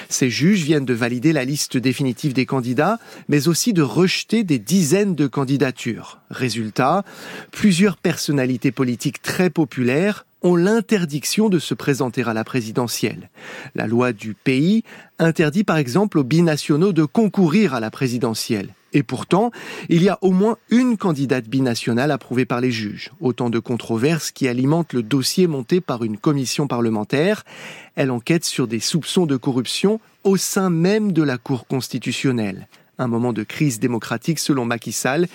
Ces 0.09 0.29
juges 0.29 0.63
viennent 0.63 0.85
de 0.85 0.93
valider 0.93 1.33
la 1.33 1.45
liste 1.45 1.77
définitive 1.77 2.33
des 2.33 2.45
candidats, 2.45 2.99
mais 3.27 3.47
aussi 3.47 3.73
de 3.73 3.81
rejeter 3.81 4.43
des 4.43 4.59
dizaines 4.59 5.15
de 5.15 5.27
candidatures. 5.27 6.19
Résultat, 6.29 7.03
plusieurs 7.51 7.97
personnalités 7.97 8.71
politiques 8.71 9.21
très 9.21 9.49
populaires 9.49 10.25
ont 10.41 10.55
l'interdiction 10.55 11.49
de 11.49 11.59
se 11.59 11.73
présenter 11.73 12.23
à 12.23 12.33
la 12.33 12.43
présidentielle. 12.43 13.29
La 13.73 13.87
loi 13.87 14.13
du 14.13 14.35
pays 14.35 14.83
interdit 15.17 15.63
par 15.63 15.77
exemple 15.77 16.19
aux 16.19 16.23
binationaux 16.23 16.93
de 16.93 17.03
concourir 17.03 17.73
à 17.73 17.79
la 17.79 17.89
présidentielle. 17.89 18.69
Et 18.95 19.03
pourtant, 19.03 19.51
il 19.89 20.01
y 20.01 20.09
a 20.09 20.17
au 20.21 20.31
moins 20.31 20.57
une 20.69 20.95
candidate 20.95 21.49
binationale 21.49 22.11
approuvée 22.11 22.45
par 22.45 22.61
les 22.61 22.71
juges. 22.71 23.11
Autant 23.19 23.49
de 23.49 23.59
controverses 23.59 24.31
qui 24.31 24.47
alimentent 24.47 24.93
le 24.93 25.03
dossier 25.03 25.47
monté 25.47 25.81
par 25.81 26.05
une 26.05 26.17
commission 26.17 26.65
parlementaire. 26.65 27.43
Elle 27.95 28.09
enquête 28.09 28.45
sur 28.45 28.67
des 28.67 28.79
soupçons 28.79 29.25
de 29.25 29.35
corruption 29.35 29.99
au 30.23 30.37
sein 30.37 30.69
même 30.69 31.11
de 31.11 31.23
la 31.23 31.37
Cour 31.37 31.67
constitutionnelle 31.67 32.67
un 32.97 33.07
moment 33.07 33.33
de 33.33 33.43
crise 33.43 33.79
démocratique 33.79 34.39
selon 34.39 34.65
Macky 34.65 34.91
Sall, 34.91 35.27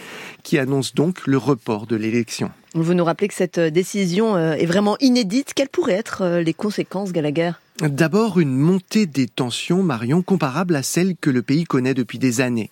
qui 0.42 0.58
annonce 0.58 0.94
donc 0.94 1.26
le 1.26 1.38
report 1.38 1.86
de 1.86 1.96
l'élection. 1.96 2.50
Vous 2.74 2.94
nous 2.94 3.04
rappelez 3.04 3.26
que 3.26 3.34
cette 3.34 3.58
euh, 3.58 3.70
décision 3.70 4.36
euh, 4.36 4.52
est 4.52 4.66
vraiment 4.66 4.96
inédite. 5.00 5.54
Quelles 5.54 5.68
pourraient 5.68 5.94
être 5.94 6.22
euh, 6.22 6.40
les 6.40 6.54
conséquences, 6.54 7.10
Gallagher? 7.10 7.50
D'abord, 7.80 8.38
une 8.38 8.56
montée 8.56 9.06
des 9.06 9.26
tensions, 9.26 9.82
Marion, 9.82 10.22
comparable 10.22 10.76
à 10.76 10.82
celle 10.84 11.16
que 11.16 11.30
le 11.30 11.42
pays 11.42 11.64
connaît 11.64 11.94
depuis 11.94 12.18
des 12.18 12.40
années. 12.40 12.70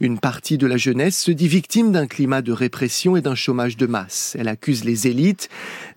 Une 0.00 0.20
partie 0.20 0.58
de 0.58 0.66
la 0.66 0.76
jeunesse 0.76 1.18
se 1.18 1.32
dit 1.32 1.48
victime 1.48 1.90
d'un 1.90 2.06
climat 2.06 2.42
de 2.42 2.52
répression 2.52 3.16
et 3.16 3.20
d'un 3.20 3.34
chômage 3.34 3.76
de 3.76 3.86
masse. 3.86 4.36
Elle 4.38 4.48
accuse 4.48 4.84
les 4.84 5.08
élites 5.08 5.48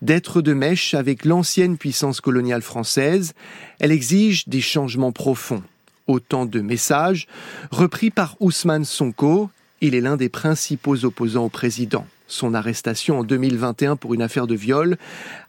d'être 0.01 0.41
de 0.41 0.53
mèche 0.53 0.95
avec 0.95 1.25
l'ancienne 1.25 1.77
puissance 1.77 2.21
coloniale 2.21 2.63
française. 2.63 3.33
Elle 3.79 3.91
exige 3.91 4.47
des 4.47 4.61
changements 4.61 5.11
profonds. 5.11 5.61
Autant 6.07 6.45
de 6.45 6.61
messages 6.61 7.27
repris 7.71 8.11
par 8.11 8.35
Ousmane 8.39 8.85
Sonko. 8.85 9.49
Il 9.81 9.95
est 9.95 10.01
l'un 10.01 10.17
des 10.17 10.29
principaux 10.29 11.03
opposants 11.03 11.45
au 11.45 11.49
président. 11.49 12.05
Son 12.27 12.53
arrestation 12.53 13.19
en 13.19 13.23
2021 13.23 13.95
pour 13.95 14.13
une 14.13 14.21
affaire 14.21 14.47
de 14.47 14.55
viol 14.55 14.97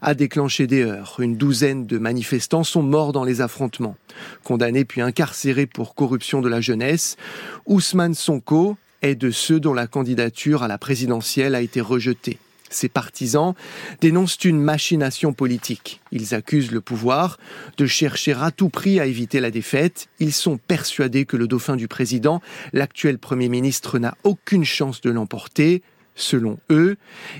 a 0.01 0.13
déclenché 0.13 0.67
des 0.67 0.83
heurts. 0.83 1.19
Une 1.19 1.37
douzaine 1.37 1.85
de 1.85 1.97
manifestants 1.97 2.63
sont 2.63 2.83
morts 2.83 3.13
dans 3.13 3.23
les 3.23 3.41
affrontements. 3.41 3.95
Condamné 4.43 4.85
puis 4.85 5.01
incarcéré 5.01 5.65
pour 5.65 5.95
corruption 5.95 6.41
de 6.41 6.49
la 6.49 6.61
jeunesse, 6.61 7.17
Ousmane 7.65 8.13
Sonko 8.15 8.77
est 9.01 9.15
de 9.15 9.31
ceux 9.31 9.59
dont 9.59 9.73
la 9.73 9.87
candidature 9.87 10.63
à 10.63 10.67
la 10.67 10.77
présidentielle 10.77 11.55
a 11.55 11.61
été 11.61 11.81
rejetée. 11.81 12.39
Ses 12.69 12.89
partisans 12.89 13.53
dénoncent 14.01 14.43
une 14.43 14.61
machination 14.61 15.33
politique. 15.33 16.01
Ils 16.11 16.35
accusent 16.35 16.71
le 16.71 16.81
pouvoir 16.81 17.37
de 17.77 17.85
chercher 17.85 18.33
à 18.33 18.51
tout 18.51 18.69
prix 18.69 18.99
à 18.99 19.05
éviter 19.05 19.39
la 19.39 19.51
défaite. 19.51 20.07
Ils 20.19 20.33
sont 20.33 20.57
persuadés 20.57 21.25
que 21.25 21.37
le 21.37 21.47
dauphin 21.47 21.75
du 21.75 21.87
président, 21.87 22.41
l'actuel 22.73 23.17
Premier 23.17 23.49
ministre, 23.49 23.99
n'a 23.99 24.15
aucune 24.23 24.65
chance 24.65 25.01
de 25.01 25.09
l'emporter. 25.09 25.81
Selon 26.15 26.57
eux, 26.71 26.97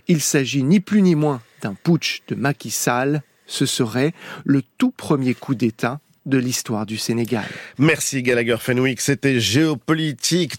il 0.07 0.21
s'agit 0.21 0.63
ni 0.63 0.79
plus 0.79 1.01
ni 1.01 1.15
moins 1.15 1.41
d'un 1.61 1.73
putsch 1.73 2.21
de 2.27 2.35
Macky 2.35 2.69
Sall. 2.69 3.23
Ce 3.47 3.65
serait 3.65 4.13
le 4.45 4.61
tout 4.77 4.91
premier 4.91 5.33
coup 5.33 5.55
d'État 5.55 5.99
de 6.25 6.37
l'histoire 6.37 6.85
du 6.85 6.97
Sénégal. 6.97 7.45
Merci 7.77 8.21
Gallagher 8.21 8.57
Fenwick, 8.59 9.01
c'était 9.01 9.39
géopolitique. 9.39 10.55